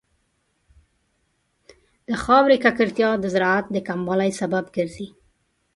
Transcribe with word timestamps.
د 2.07 2.09
خاورې 2.23 2.55
ککړتیا 2.63 3.09
د 3.19 3.25
زراعت 3.33 3.65
د 3.71 3.77
کموالي 3.87 4.31
سبب 4.41 4.65
ګرځي. 4.75 5.07